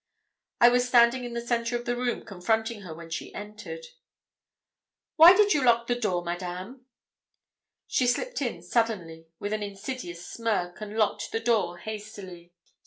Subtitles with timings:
[0.59, 3.85] I was standing in the centre of the room confronting her when she entered.
[5.15, 6.83] 'Why did you lock the door, Madame?' I demanded.
[7.85, 12.51] She slipped in suddenly with an insidious smirk, and locked the door hastily.